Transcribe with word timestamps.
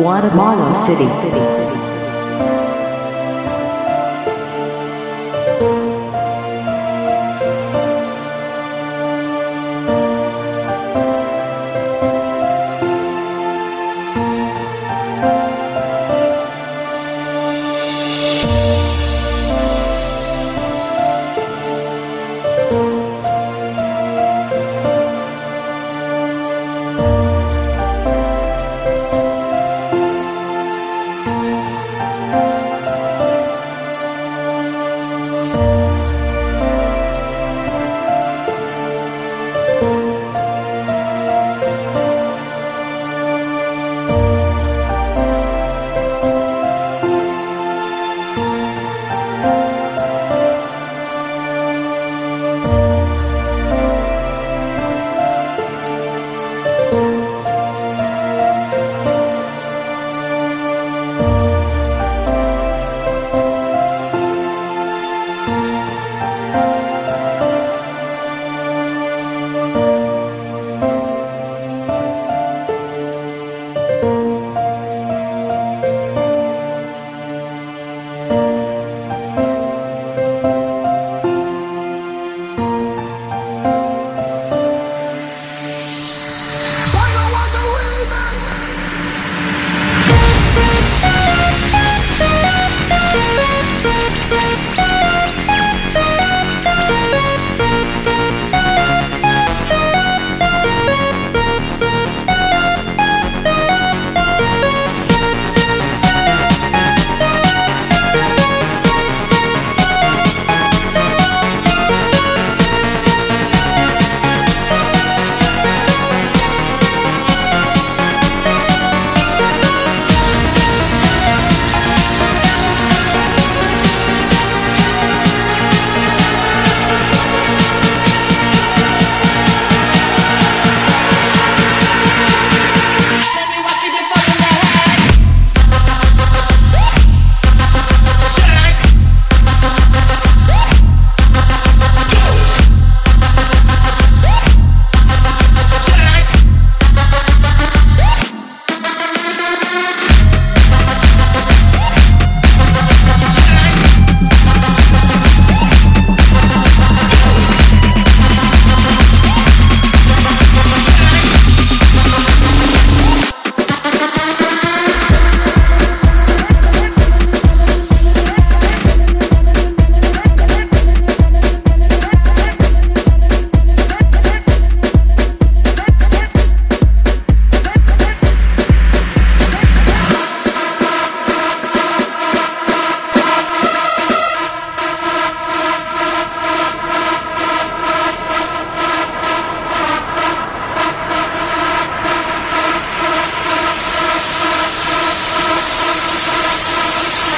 Guatemala 0.00 0.72
City. 0.72 1.89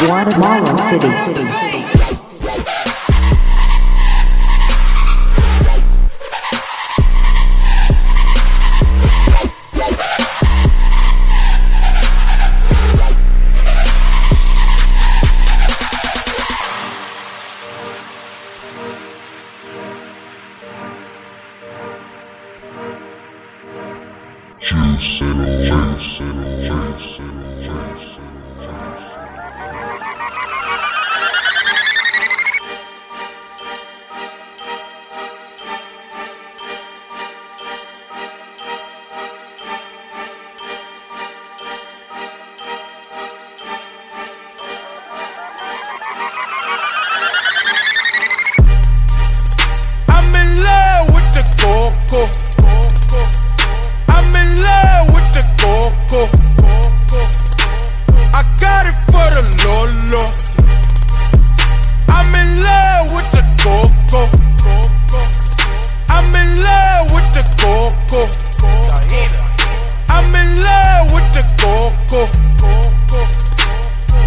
Guatemala 0.06 0.76
City. 0.78 1.61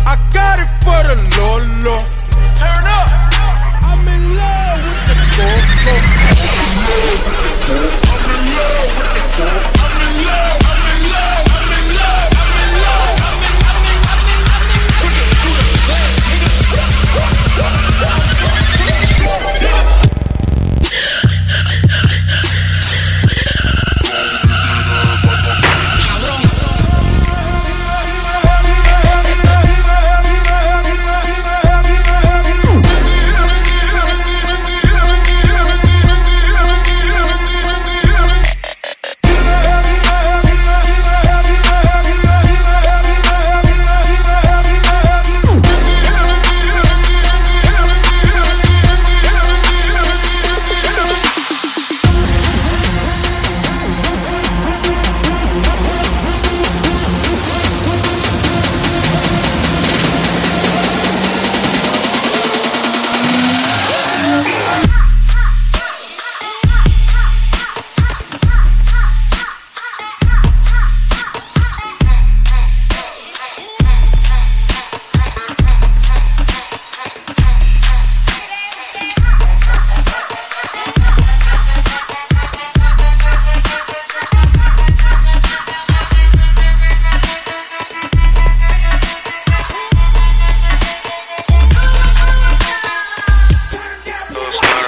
I 0.05 0.17
got 0.33 0.59
it 0.59 0.67
for 0.83 1.01
the 1.07 1.15
Lolo. 1.37 1.97
Turn 2.59 2.83
up. 2.91 3.07
I'm 3.83 4.05
in 4.07 4.35
love 4.35 4.83
with 4.83 5.07
the 5.07 5.15
coco. 8.01 8.04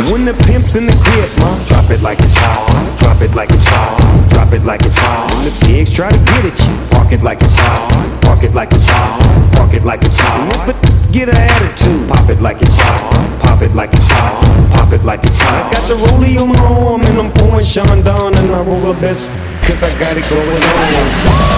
When 0.07 0.23
the 0.23 0.31
pimp's 0.47 0.75
in 0.75 0.85
the 0.85 0.95
crib, 1.03 1.27
ma, 1.37 1.51
drop 1.67 1.91
it 1.91 2.01
like 2.01 2.17
it's 2.19 2.37
hot. 2.37 2.63
Drop 2.97 3.21
it 3.21 3.35
like 3.35 3.51
it's 3.51 3.67
hot. 3.67 3.99
Drop 4.29 4.53
it 4.53 4.63
like 4.63 4.85
it's 4.85 4.97
hot. 4.97 5.29
When 5.35 5.43
the 5.43 5.65
pigs 5.65 5.91
try 5.91 6.09
to 6.09 6.17
get 6.31 6.45
at 6.45 6.57
you, 6.63 6.75
park 6.91 7.11
it 7.11 7.23
like 7.23 7.41
it's 7.43 7.55
hot. 7.59 7.91
Park 8.21 8.41
it 8.41 8.53
like 8.53 8.71
it's 8.71 8.87
hot. 8.87 9.19
Park 9.51 9.73
it 9.73 9.83
like 9.83 10.01
it's 10.03 10.17
hot. 10.17 10.47
If 10.63 10.69
it 10.69 11.11
get 11.11 11.27
an 11.27 11.35
attitude, 11.35 12.07
pop 12.07 12.29
it 12.29 12.39
like 12.39 12.61
it's 12.61 12.77
hot. 12.79 13.41
Pop 13.41 13.61
it 13.61 13.75
like 13.75 13.93
it's 13.93 14.09
hot. 14.09 14.39
Pop 14.71 14.93
it 14.93 15.03
like 15.03 15.23
it's 15.25 15.41
hot. 15.41 15.67
I 15.67 15.71
got 15.75 15.83
the 15.89 15.95
rollie 15.95 16.39
on 16.39 16.49
my 16.55 16.63
arm 16.63 17.01
and 17.01 17.19
I'm 17.19 17.31
pouring 17.33 17.65
Chandon 17.65 18.33
and 18.37 18.55
I 18.55 18.61
roll 18.61 18.93
the 18.93 18.99
best 19.01 19.29
'cause 19.61 19.83
I 19.83 19.91
got 19.99 20.15
it 20.15 20.23
going 20.29 20.63
on. 20.63 21.56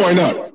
join 0.00 0.18
up. 0.18 0.49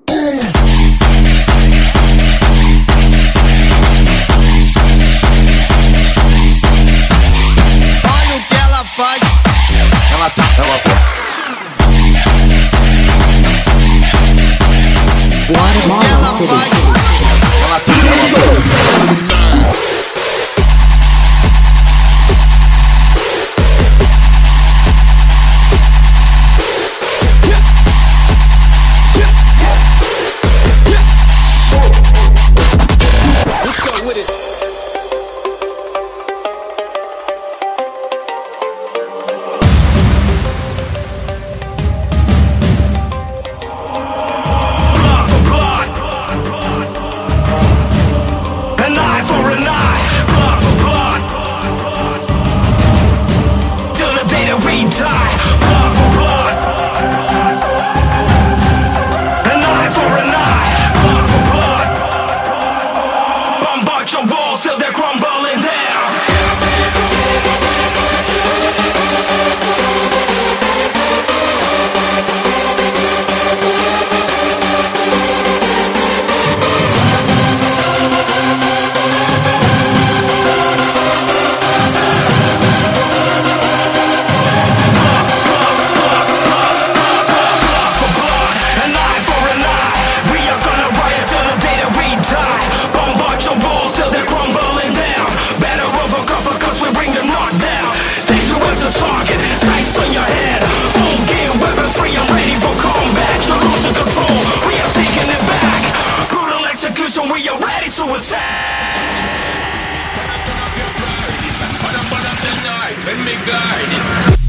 guarded. 113.34 114.45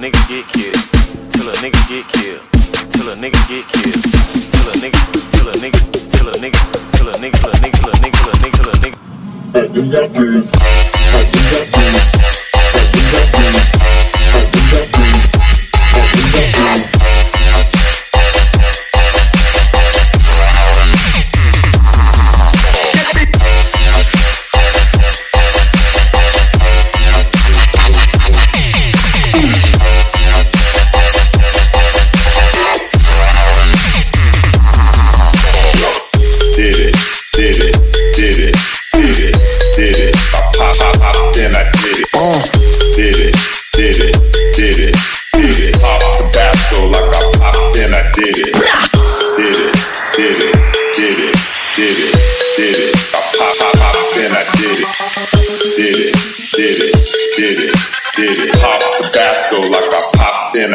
nigga 0.00 0.28
get 0.28 0.48
killed. 0.48 0.80
Till 1.30 1.48
a 1.48 1.52
nigga 1.60 1.80
get 1.88 2.08
killed. 2.08 2.40
Till 2.92 3.08
a 3.10 3.16
nigga 3.16 3.40
get 3.48 3.68
killed. 3.68 4.02
Till 4.50 4.68
a 4.68 4.74
nigga. 4.80 5.00
Till 5.30 5.48
a 5.48 5.52
nigga. 5.60 5.80
Till 6.10 6.28
a 6.28 6.36
nigga. 6.40 6.60
Till 6.90 7.08
a 7.08 7.16
nigga. 7.20 7.36
Till 7.36 7.48
a 7.48 7.56
nigga. 7.60 7.76
Till 7.76 7.90
a 7.90 7.96
nigga. 8.00 8.16
Till 8.16 8.30
a 8.30 8.36
nigga. 8.40 8.56
Till 8.56 8.70
a 8.70 8.76
nigga. 8.80 8.98
But 9.52 9.70
we 9.70 9.90
got 9.90 10.10
this. 10.12 10.50
But 10.50 11.26
we 11.32 11.40
got 11.52 11.68
this. 11.76 11.96
But 12.56 12.86
we 12.94 13.02
got 13.12 13.28
this. 13.36 13.68
But 14.32 14.46
we 14.54 14.62
got 14.72 14.88
this. 14.88 14.99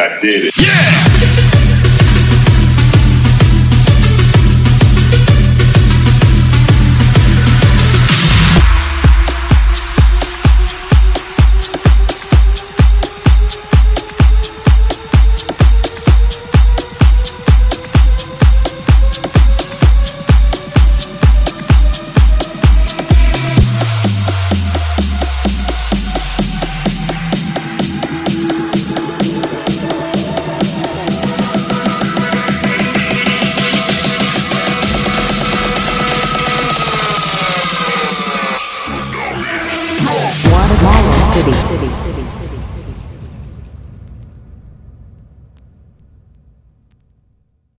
I 0.06 0.20
did 0.20 0.44
it. 0.44 0.54
Yeah! 0.56 0.95